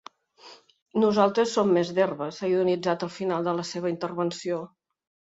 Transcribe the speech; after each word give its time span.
Nosaltres 1.01 1.51
som 1.57 1.73
més 1.75 1.91
d’herbes, 1.97 2.39
ha 2.39 2.49
ironitzat 2.53 3.05
al 3.07 3.11
final 3.19 3.45
de 3.49 3.53
la 3.59 3.65
seva 3.73 3.91
intervenció. 3.93 4.59